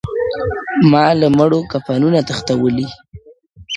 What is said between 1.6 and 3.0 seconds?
کفنونه تښتولي٫